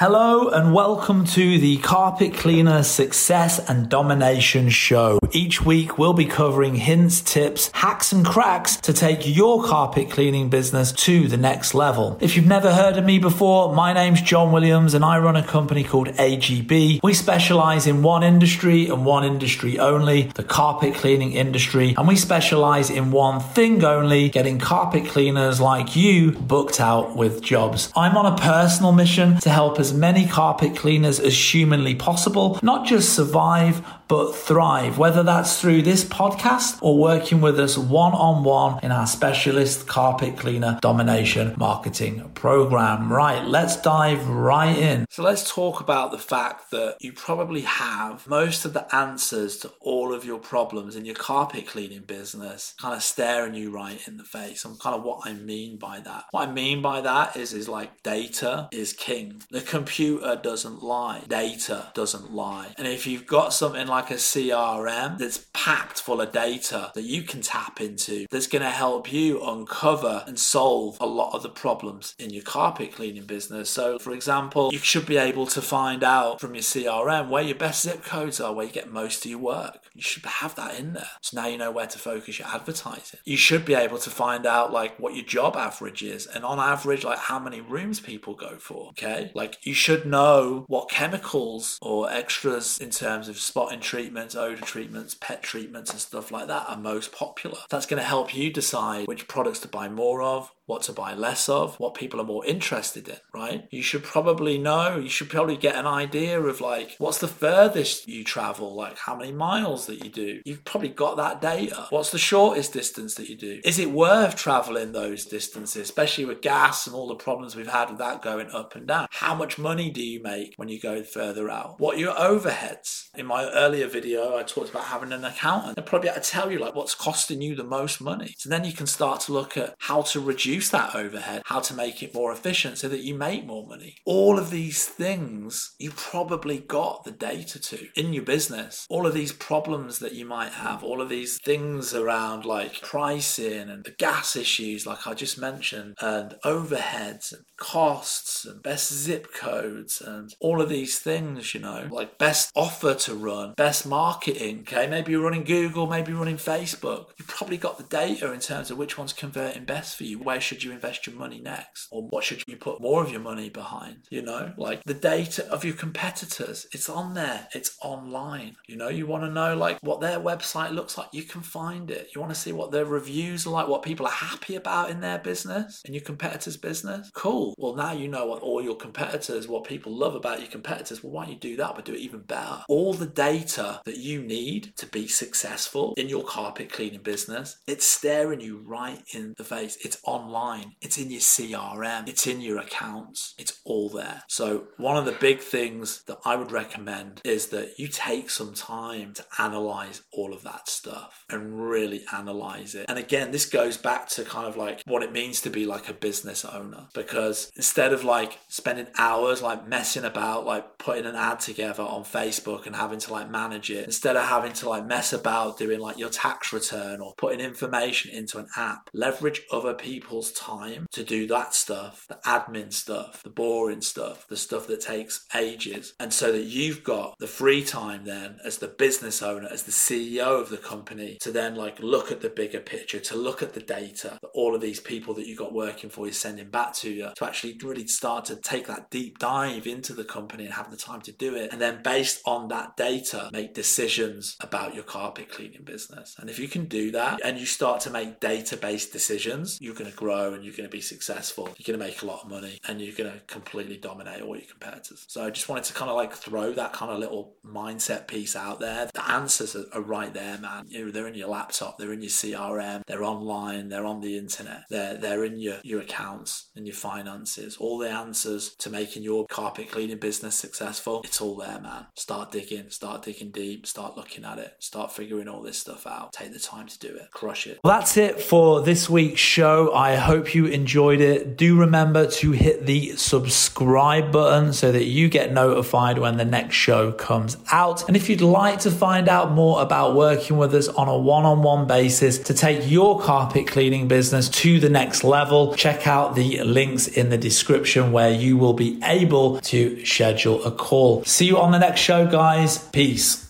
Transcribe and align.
Hello 0.00 0.48
and 0.48 0.72
welcome 0.72 1.26
to 1.26 1.58
the 1.58 1.76
Carpet 1.76 2.32
Cleaner 2.32 2.82
Success 2.82 3.58
and 3.68 3.90
Domination 3.90 4.70
Show. 4.70 5.18
Each 5.30 5.60
week 5.60 5.98
we'll 5.98 6.14
be 6.14 6.24
covering 6.24 6.76
hints, 6.76 7.20
tips, 7.20 7.70
hacks 7.74 8.10
and 8.10 8.24
cracks 8.24 8.76
to 8.76 8.94
take 8.94 9.26
your 9.26 9.62
carpet 9.62 10.10
cleaning 10.10 10.48
business 10.48 10.90
to 10.92 11.28
the 11.28 11.36
next 11.36 11.74
level. 11.74 12.16
If 12.18 12.34
you've 12.34 12.46
never 12.46 12.72
heard 12.72 12.96
of 12.96 13.04
me 13.04 13.18
before, 13.18 13.74
my 13.74 13.92
name's 13.92 14.22
John 14.22 14.52
Williams 14.52 14.94
and 14.94 15.04
I 15.04 15.18
run 15.18 15.36
a 15.36 15.46
company 15.46 15.84
called 15.84 16.08
AGB. 16.08 17.02
We 17.02 17.12
specialize 17.12 17.86
in 17.86 18.02
one 18.02 18.22
industry 18.22 18.88
and 18.88 19.04
one 19.04 19.24
industry 19.24 19.78
only, 19.78 20.28
the 20.34 20.44
carpet 20.44 20.94
cleaning 20.94 21.32
industry, 21.32 21.94
and 21.98 22.08
we 22.08 22.16
specialize 22.16 22.88
in 22.88 23.10
one 23.10 23.40
thing 23.40 23.84
only, 23.84 24.30
getting 24.30 24.58
carpet 24.60 25.08
cleaners 25.08 25.60
like 25.60 25.94
you 25.94 26.32
booked 26.32 26.80
out 26.80 27.14
with 27.14 27.42
jobs. 27.42 27.92
I'm 27.94 28.16
on 28.16 28.32
a 28.32 28.38
personal 28.38 28.92
mission 28.92 29.36
to 29.40 29.50
help 29.50 29.78
as 29.90 29.96
many 29.96 30.24
carpet 30.24 30.76
cleaners 30.76 31.18
as 31.18 31.36
humanly 31.52 31.96
possible, 31.96 32.60
not 32.62 32.86
just 32.86 33.12
survive, 33.12 33.84
but 34.10 34.32
thrive, 34.32 34.98
whether 34.98 35.22
that's 35.22 35.60
through 35.60 35.80
this 35.82 36.02
podcast 36.02 36.76
or 36.82 36.98
working 36.98 37.40
with 37.40 37.60
us 37.60 37.78
one 37.78 38.12
on 38.12 38.42
one 38.42 38.80
in 38.82 38.90
our 38.90 39.06
specialist 39.06 39.86
carpet 39.86 40.36
cleaner 40.36 40.78
domination 40.82 41.54
marketing 41.56 42.28
program. 42.34 43.12
Right, 43.12 43.44
let's 43.44 43.76
dive 43.76 44.26
right 44.28 44.76
in. 44.76 45.06
So, 45.10 45.22
let's 45.22 45.48
talk 45.48 45.80
about 45.80 46.10
the 46.10 46.18
fact 46.18 46.72
that 46.72 46.96
you 47.00 47.12
probably 47.12 47.60
have 47.60 48.26
most 48.26 48.64
of 48.64 48.72
the 48.72 48.92
answers 48.94 49.58
to 49.58 49.70
all 49.80 50.12
of 50.12 50.24
your 50.24 50.40
problems 50.40 50.96
in 50.96 51.04
your 51.04 51.14
carpet 51.14 51.68
cleaning 51.68 52.02
business 52.02 52.74
kind 52.80 52.94
of 52.94 53.02
staring 53.04 53.54
you 53.54 53.70
right 53.70 54.00
in 54.08 54.16
the 54.16 54.24
face. 54.24 54.64
And 54.64 54.78
kind 54.80 54.96
of 54.96 55.04
what 55.04 55.20
I 55.24 55.34
mean 55.34 55.76
by 55.76 56.00
that. 56.00 56.24
What 56.32 56.48
I 56.48 56.52
mean 56.52 56.82
by 56.82 57.00
that 57.02 57.36
is, 57.36 57.52
is 57.52 57.68
like 57.68 58.02
data 58.02 58.68
is 58.72 58.92
king. 58.92 59.42
Computer 59.80 60.38
doesn't 60.42 60.82
lie, 60.82 61.22
data 61.26 61.90
doesn't 61.94 62.34
lie. 62.34 62.74
And 62.76 62.86
if 62.86 63.06
you've 63.06 63.26
got 63.26 63.54
something 63.54 63.86
like 63.86 64.10
a 64.10 64.14
CRM 64.14 65.16
that's 65.16 65.46
packed 65.54 66.02
full 66.02 66.20
of 66.20 66.32
data 66.32 66.92
that 66.94 67.04
you 67.04 67.22
can 67.22 67.40
tap 67.40 67.80
into 67.80 68.26
that's 68.30 68.46
going 68.46 68.60
to 68.60 68.68
help 68.68 69.10
you 69.10 69.42
uncover 69.42 70.22
and 70.26 70.38
solve 70.38 70.98
a 71.00 71.06
lot 71.06 71.34
of 71.34 71.42
the 71.42 71.48
problems 71.48 72.14
in 72.18 72.28
your 72.28 72.42
carpet 72.42 72.92
cleaning 72.92 73.24
business. 73.24 73.70
So, 73.70 73.98
for 73.98 74.12
example, 74.12 74.68
you 74.70 74.78
should 74.78 75.06
be 75.06 75.16
able 75.16 75.46
to 75.46 75.62
find 75.62 76.04
out 76.04 76.42
from 76.42 76.54
your 76.54 76.62
CRM 76.62 77.30
where 77.30 77.42
your 77.42 77.54
best 77.54 77.82
zip 77.82 78.04
codes 78.04 78.38
are, 78.38 78.52
where 78.52 78.66
you 78.66 78.72
get 78.72 78.92
most 78.92 79.24
of 79.24 79.30
your 79.30 79.40
work. 79.40 79.78
You 79.94 80.02
should 80.02 80.26
have 80.26 80.54
that 80.56 80.78
in 80.78 80.92
there. 80.92 81.08
So 81.22 81.40
now 81.40 81.46
you 81.46 81.56
know 81.56 81.70
where 81.70 81.86
to 81.86 81.98
focus 81.98 82.38
your 82.38 82.48
advertising. 82.48 83.20
You 83.24 83.38
should 83.38 83.64
be 83.64 83.74
able 83.74 83.98
to 83.98 84.10
find 84.10 84.44
out 84.44 84.74
like 84.74 84.98
what 84.98 85.14
your 85.14 85.24
job 85.24 85.56
average 85.56 86.02
is 86.02 86.26
and 86.26 86.44
on 86.44 86.58
average, 86.58 87.02
like 87.02 87.18
how 87.18 87.38
many 87.38 87.62
rooms 87.62 87.98
people 87.98 88.34
go 88.34 88.58
for. 88.58 88.90
Okay. 88.90 89.30
Like 89.34 89.56
you 89.62 89.74
should 89.74 90.06
know 90.06 90.64
what 90.68 90.90
chemicals 90.90 91.78
or 91.82 92.10
extras 92.10 92.78
in 92.78 92.90
terms 92.90 93.28
of 93.28 93.38
spotting 93.38 93.80
treatments, 93.80 94.34
odor 94.34 94.62
treatments, 94.62 95.14
pet 95.14 95.42
treatments, 95.42 95.90
and 95.90 96.00
stuff 96.00 96.30
like 96.30 96.48
that 96.48 96.68
are 96.68 96.76
most 96.76 97.12
popular. 97.12 97.58
That's 97.68 97.86
going 97.86 98.00
to 98.00 98.06
help 98.08 98.34
you 98.34 98.50
decide 98.50 99.06
which 99.06 99.28
products 99.28 99.60
to 99.60 99.68
buy 99.68 99.88
more 99.88 100.22
of, 100.22 100.50
what 100.70 100.82
to 100.82 100.92
buy 100.92 101.12
less 101.14 101.48
of, 101.48 101.78
what 101.80 101.94
people 101.94 102.20
are 102.20 102.24
more 102.24 102.46
interested 102.46 103.08
in, 103.08 103.16
right? 103.34 103.66
You 103.70 103.82
should 103.82 104.04
probably 104.04 104.56
know, 104.56 104.98
you 104.98 105.08
should 105.08 105.28
probably 105.28 105.56
get 105.56 105.74
an 105.74 105.86
idea 105.86 106.40
of 106.40 106.60
like 106.60 106.94
what's 106.98 107.18
the 107.18 107.26
furthest 107.26 108.06
you 108.08 108.22
travel, 108.22 108.72
like 108.74 108.96
how 108.96 109.16
many 109.16 109.32
miles 109.32 109.86
that 109.86 110.04
you 110.04 110.10
do. 110.10 110.40
You've 110.44 110.64
probably 110.64 110.90
got 110.90 111.16
that 111.16 111.40
data. 111.40 111.88
What's 111.90 112.12
the 112.12 112.18
shortest 112.18 112.72
distance 112.72 113.16
that 113.16 113.28
you 113.28 113.36
do? 113.36 113.60
Is 113.64 113.80
it 113.80 113.90
worth 113.90 114.36
traveling 114.36 114.92
those 114.92 115.26
distances, 115.26 115.82
especially 115.82 116.24
with 116.24 116.40
gas 116.40 116.86
and 116.86 116.94
all 116.94 117.08
the 117.08 117.16
problems 117.16 117.56
we've 117.56 117.66
had 117.66 117.90
with 117.90 117.98
that 117.98 118.22
going 118.22 118.50
up 118.52 118.76
and 118.76 118.86
down? 118.86 119.08
How 119.10 119.34
much 119.34 119.58
money 119.58 119.90
do 119.90 120.02
you 120.02 120.22
make 120.22 120.54
when 120.56 120.68
you 120.68 120.78
go 120.80 121.02
further 121.02 121.50
out? 121.50 121.80
What 121.80 121.96
are 121.96 122.00
your 122.00 122.14
overheads? 122.14 123.08
In 123.16 123.26
my 123.26 123.50
earlier 123.50 123.88
video, 123.88 124.36
I 124.36 124.44
talked 124.44 124.70
about 124.70 124.84
having 124.84 125.10
an 125.10 125.24
accountant. 125.24 125.74
They'll 125.74 125.84
probably 125.84 126.10
have 126.10 126.22
to 126.22 126.30
tell 126.30 126.52
you 126.52 126.60
like 126.60 126.76
what's 126.76 126.94
costing 126.94 127.42
you 127.42 127.56
the 127.56 127.64
most 127.64 128.00
money. 128.00 128.34
So 128.38 128.48
then 128.48 128.64
you 128.64 128.72
can 128.72 128.86
start 128.86 129.20
to 129.22 129.32
look 129.32 129.56
at 129.56 129.74
how 129.78 130.02
to 130.02 130.20
reduce 130.20 130.59
reduce 130.60 130.70
that 130.70 130.94
overhead, 130.94 131.42
how 131.46 131.60
to 131.60 131.74
make 131.74 132.02
it 132.02 132.14
more 132.14 132.32
efficient 132.32 132.76
so 132.76 132.88
that 132.88 133.00
you 133.00 133.14
make 133.14 133.46
more 133.46 133.66
money. 133.66 133.96
All 134.04 134.38
of 134.38 134.50
these 134.50 134.84
things 134.84 135.74
you 135.78 135.90
probably 135.90 136.58
got 136.58 137.04
the 137.04 137.10
data 137.10 137.58
to 137.60 137.88
in 137.96 138.12
your 138.12 138.24
business. 138.24 138.86
All 138.90 139.06
of 139.06 139.14
these 139.14 139.32
problems 139.32 140.00
that 140.00 140.12
you 140.12 140.26
might 140.26 140.52
have, 140.52 140.84
all 140.84 141.00
of 141.00 141.08
these 141.08 141.38
things 141.42 141.94
around 141.94 142.44
like 142.44 142.82
pricing 142.82 143.70
and 143.70 143.84
the 143.84 143.94
gas 143.98 144.36
issues, 144.36 144.86
like 144.86 145.06
I 145.06 145.14
just 145.14 145.38
mentioned, 145.38 145.94
and 146.00 146.34
overheads 146.44 147.32
and 147.32 147.44
costs 147.58 148.44
and 148.44 148.62
best 148.62 148.92
zip 148.92 149.32
codes 149.32 150.02
and 150.02 150.34
all 150.40 150.60
of 150.60 150.68
these 150.68 150.98
things, 150.98 151.54
you 151.54 151.60
know, 151.60 151.88
like 151.90 152.18
best 152.18 152.50
offer 152.54 152.94
to 152.94 153.14
run, 153.14 153.54
best 153.56 153.86
marketing. 153.86 154.60
Okay, 154.60 154.86
maybe 154.86 155.12
you're 155.12 155.22
running 155.22 155.44
Google, 155.44 155.86
maybe 155.86 156.10
you're 156.10 156.18
running 156.18 156.36
Facebook. 156.36 157.06
You've 157.18 157.28
probably 157.28 157.56
got 157.56 157.78
the 157.78 157.84
data 157.84 158.32
in 158.32 158.40
terms 158.40 158.70
of 158.70 158.76
which 158.76 158.98
one's 158.98 159.14
converting 159.14 159.64
best 159.64 159.96
for 159.96 160.04
you. 160.04 160.18
Where 160.18 160.40
should 160.50 160.64
you 160.64 160.72
invest 160.72 161.06
your 161.06 161.14
money 161.14 161.40
next? 161.40 161.86
Or 161.92 162.02
what 162.02 162.24
should 162.24 162.42
you 162.48 162.56
put 162.56 162.80
more 162.80 163.04
of 163.04 163.12
your 163.12 163.20
money 163.20 163.50
behind? 163.50 163.98
You 164.10 164.22
know, 164.22 164.52
like 164.56 164.82
the 164.82 164.94
data 164.94 165.48
of 165.48 165.64
your 165.64 165.74
competitors, 165.74 166.66
it's 166.72 166.88
on 166.88 167.14
there, 167.14 167.46
it's 167.54 167.78
online. 167.84 168.56
You 168.66 168.76
know, 168.76 168.88
you 168.88 169.06
want 169.06 169.22
to 169.22 169.30
know 169.30 169.56
like 169.56 169.78
what 169.80 170.00
their 170.00 170.18
website 170.18 170.72
looks 170.72 170.98
like, 170.98 171.06
you 171.12 171.22
can 171.22 171.40
find 171.40 171.88
it. 171.88 172.08
You 172.12 172.20
want 172.20 172.34
to 172.34 172.40
see 172.40 172.50
what 172.50 172.72
their 172.72 172.84
reviews 172.84 173.46
are 173.46 173.50
like, 173.50 173.68
what 173.68 173.84
people 173.84 174.06
are 174.06 174.12
happy 174.12 174.56
about 174.56 174.90
in 174.90 175.00
their 175.00 175.20
business, 175.20 175.82
in 175.84 175.94
your 175.94 176.02
competitor's 176.02 176.56
business. 176.56 177.12
Cool. 177.14 177.54
Well, 177.56 177.76
now 177.76 177.92
you 177.92 178.08
know 178.08 178.26
what 178.26 178.42
all 178.42 178.60
your 178.60 178.74
competitors, 178.76 179.46
what 179.46 179.62
people 179.62 179.96
love 179.96 180.16
about 180.16 180.40
your 180.40 180.50
competitors. 180.50 181.04
Well, 181.04 181.12
why 181.12 181.26
don't 181.26 181.34
you 181.34 181.38
do 181.38 181.56
that, 181.58 181.76
but 181.76 181.84
do 181.84 181.94
it 181.94 182.00
even 182.00 182.22
better? 182.22 182.64
All 182.68 182.92
the 182.92 183.06
data 183.06 183.82
that 183.84 183.98
you 183.98 184.20
need 184.20 184.72
to 184.78 184.86
be 184.86 185.06
successful 185.06 185.94
in 185.96 186.08
your 186.08 186.24
carpet 186.24 186.72
cleaning 186.72 187.02
business, 187.02 187.56
it's 187.68 187.86
staring 187.86 188.40
you 188.40 188.58
right 188.66 189.04
in 189.14 189.34
the 189.38 189.44
face. 189.44 189.78
It's 189.84 189.98
online 190.02 190.29
online, 190.30 190.74
it's 190.80 190.98
in 190.98 191.10
your 191.10 191.20
CRM, 191.20 192.08
it's 192.08 192.26
in 192.26 192.40
your 192.40 192.58
accounts, 192.58 193.34
it's 193.38 193.60
all 193.64 193.88
there. 193.88 194.22
So, 194.28 194.68
one 194.76 194.96
of 194.96 195.04
the 195.04 195.12
big 195.12 195.40
things 195.40 196.02
that 196.04 196.18
I 196.24 196.36
would 196.36 196.52
recommend 196.52 197.20
is 197.24 197.48
that 197.48 197.78
you 197.78 197.88
take 197.88 198.30
some 198.30 198.54
time 198.54 199.14
to 199.14 199.24
analyze 199.38 200.02
all 200.12 200.32
of 200.32 200.42
that 200.42 200.68
stuff 200.68 201.24
and 201.30 201.68
really 201.68 202.02
analyze 202.12 202.74
it. 202.74 202.86
And 202.88 202.98
again, 202.98 203.30
this 203.32 203.46
goes 203.46 203.76
back 203.76 204.08
to 204.10 204.24
kind 204.24 204.46
of 204.46 204.56
like 204.56 204.82
what 204.86 205.02
it 205.02 205.12
means 205.12 205.40
to 205.42 205.50
be 205.50 205.66
like 205.66 205.88
a 205.88 205.94
business 205.94 206.44
owner 206.44 206.86
because 206.94 207.50
instead 207.56 207.92
of 207.92 208.04
like 208.04 208.38
spending 208.48 208.86
hours 208.98 209.42
like 209.42 209.66
messing 209.66 210.04
about, 210.04 210.46
like 210.46 210.78
putting 210.78 211.06
an 211.06 211.16
ad 211.16 211.40
together 211.40 211.82
on 211.82 212.04
Facebook 212.04 212.66
and 212.66 212.76
having 212.76 212.98
to 213.00 213.12
like 213.12 213.30
manage 213.30 213.70
it, 213.70 213.84
instead 213.84 214.16
of 214.16 214.26
having 214.26 214.52
to 214.52 214.68
like 214.68 214.86
mess 214.86 215.12
about 215.12 215.58
doing 215.58 215.80
like 215.80 215.98
your 215.98 216.10
tax 216.10 216.52
return 216.52 217.00
or 217.00 217.14
putting 217.16 217.40
information 217.40 218.10
into 218.10 218.38
an 218.38 218.46
app, 218.56 218.90
leverage 218.92 219.42
other 219.52 219.74
people's 220.20 220.38
time 220.38 220.86
to 220.92 221.02
do 221.02 221.26
that 221.26 221.54
stuff, 221.54 222.04
the 222.08 222.18
admin 222.26 222.70
stuff, 222.72 223.22
the 223.22 223.30
boring 223.30 223.80
stuff, 223.80 224.26
the 224.28 224.36
stuff 224.36 224.66
that 224.66 224.80
takes 224.80 225.26
ages. 225.34 225.94
And 225.98 226.12
so 226.12 226.30
that 226.32 226.44
you've 226.44 226.84
got 226.84 227.18
the 227.18 227.26
free 227.26 227.64
time 227.64 228.04
then 228.04 228.38
as 228.44 228.58
the 228.58 228.68
business 228.68 229.22
owner, 229.22 229.48
as 229.50 229.62
the 229.62 229.72
CEO 229.72 230.40
of 230.40 230.50
the 230.50 230.58
company 230.58 231.16
to 231.22 231.32
then 231.32 231.54
like 231.54 231.78
look 231.80 232.12
at 232.12 232.20
the 232.20 232.28
bigger 232.28 232.60
picture, 232.60 233.00
to 233.00 233.16
look 233.16 233.42
at 233.42 233.54
the 233.54 233.60
data 233.60 234.18
that 234.20 234.28
all 234.34 234.54
of 234.54 234.60
these 234.60 234.80
people 234.80 235.14
that 235.14 235.26
you 235.26 235.36
got 235.36 235.54
working 235.54 235.88
for 235.88 236.06
you 236.06 236.12
sending 236.12 236.50
back 236.50 236.74
to 236.74 236.90
you, 236.90 237.08
to 237.16 237.24
actually 237.24 237.56
really 237.62 237.86
start 237.86 238.26
to 238.26 238.36
take 238.36 238.66
that 238.66 238.90
deep 238.90 239.18
dive 239.18 239.66
into 239.66 239.94
the 239.94 240.04
company 240.04 240.44
and 240.44 240.52
have 240.52 240.70
the 240.70 240.76
time 240.76 241.00
to 241.00 241.12
do 241.12 241.34
it. 241.34 241.50
And 241.50 241.60
then 241.60 241.82
based 241.82 242.20
on 242.26 242.48
that 242.48 242.76
data, 242.76 243.30
make 243.32 243.54
decisions 243.54 244.36
about 244.40 244.74
your 244.74 244.84
carpet 244.84 245.30
cleaning 245.30 245.64
business. 245.64 246.16
And 246.18 246.28
if 246.28 246.38
you 246.38 246.48
can 246.48 246.66
do 246.66 246.90
that 246.90 247.20
and 247.24 247.38
you 247.38 247.46
start 247.46 247.80
to 247.82 247.90
make 247.90 248.20
data 248.20 248.58
based 248.58 248.92
decisions, 248.92 249.58
you're 249.62 249.74
going 249.74 249.90
to 249.90 249.96
grow 249.96 250.09
grow 250.10 250.34
and 250.34 250.44
you're 250.44 250.54
going 250.54 250.68
to 250.68 250.72
be 250.72 250.80
successful. 250.80 251.48
You're 251.56 251.76
going 251.76 251.80
to 251.80 251.86
make 251.86 252.02
a 252.02 252.06
lot 252.06 252.24
of 252.24 252.30
money 252.30 252.58
and 252.68 252.80
you're 252.80 252.94
going 252.94 253.12
to 253.12 253.20
completely 253.26 253.76
dominate 253.76 254.22
all 254.22 254.36
your 254.36 254.46
competitors. 254.46 255.04
So 255.08 255.24
I 255.24 255.30
just 255.30 255.48
wanted 255.48 255.64
to 255.64 255.74
kind 255.74 255.90
of 255.90 255.96
like 255.96 256.12
throw 256.12 256.52
that 256.52 256.72
kind 256.72 256.90
of 256.90 256.98
little 256.98 257.34
mindset 257.44 258.08
piece 258.08 258.34
out 258.36 258.60
there. 258.60 258.90
The 258.92 259.10
answers 259.10 259.54
are, 259.56 259.64
are 259.72 259.80
right 259.80 260.12
there, 260.12 260.38
man. 260.38 260.66
You 260.68 260.86
know, 260.86 260.90
they're 260.90 261.06
in 261.06 261.14
your 261.14 261.28
laptop, 261.28 261.78
they're 261.78 261.92
in 261.92 262.02
your 262.02 262.10
CRM, 262.10 262.82
they're 262.86 263.04
online, 263.04 263.68
they're 263.68 263.84
on 263.84 264.00
the 264.00 264.18
internet, 264.18 264.64
they're 264.70 264.96
they're 264.96 265.24
in 265.24 265.38
your 265.38 265.58
your 265.62 265.80
accounts 265.80 266.50
and 266.56 266.66
your 266.66 266.74
finances. 266.74 267.56
All 267.56 267.78
the 267.78 267.90
answers 267.90 268.54
to 268.56 268.70
making 268.70 269.02
your 269.02 269.26
carpet 269.26 269.70
cleaning 269.70 269.98
business 269.98 270.34
successful, 270.34 271.02
it's 271.04 271.20
all 271.20 271.36
there, 271.36 271.60
man. 271.60 271.86
Start 271.94 272.32
digging, 272.32 272.70
start 272.70 273.02
digging 273.02 273.30
deep, 273.30 273.66
start 273.66 273.96
looking 273.96 274.24
at 274.24 274.38
it, 274.38 274.54
start 274.58 274.92
figuring 274.92 275.28
all 275.28 275.42
this 275.42 275.58
stuff 275.58 275.86
out. 275.86 276.12
Take 276.12 276.32
the 276.32 276.38
time 276.38 276.66
to 276.66 276.78
do 276.78 276.88
it, 276.88 277.10
crush 277.12 277.46
it. 277.46 277.60
Well, 277.62 277.78
that's 277.78 277.96
it 277.96 278.20
for 278.20 278.62
this 278.62 278.90
week's 278.90 279.20
show. 279.20 279.72
I 279.72 279.99
hope 280.00 280.34
you 280.34 280.46
enjoyed 280.46 281.00
it. 281.00 281.36
Do 281.36 281.58
remember 281.58 282.06
to 282.06 282.32
hit 282.32 282.66
the 282.66 282.96
subscribe 282.96 284.12
button 284.12 284.52
so 284.52 284.72
that 284.72 284.84
you 284.84 285.08
get 285.08 285.32
notified 285.32 285.98
when 285.98 286.16
the 286.16 286.24
next 286.24 286.56
show 286.56 286.92
comes 286.92 287.36
out. 287.52 287.86
And 287.86 287.96
if 287.96 288.08
you'd 288.08 288.20
like 288.20 288.60
to 288.60 288.70
find 288.70 289.08
out 289.08 289.32
more 289.32 289.62
about 289.62 289.94
working 289.94 290.36
with 290.36 290.54
us 290.54 290.68
on 290.68 290.88
a 290.88 290.98
one 290.98 291.24
on 291.24 291.42
one 291.42 291.66
basis 291.66 292.18
to 292.18 292.34
take 292.34 292.68
your 292.70 293.00
carpet 293.00 293.46
cleaning 293.46 293.88
business 293.88 294.28
to 294.28 294.58
the 294.58 294.68
next 294.68 295.04
level, 295.04 295.54
check 295.54 295.86
out 295.86 296.14
the 296.14 296.42
links 296.42 296.88
in 296.88 297.10
the 297.10 297.18
description 297.18 297.92
where 297.92 298.10
you 298.10 298.36
will 298.36 298.54
be 298.54 298.80
able 298.82 299.40
to 299.42 299.84
schedule 299.86 300.42
a 300.44 300.50
call. 300.50 301.04
See 301.04 301.26
you 301.26 301.38
on 301.38 301.52
the 301.52 301.58
next 301.58 301.80
show, 301.80 302.06
guys. 302.06 302.58
Peace. 302.70 303.29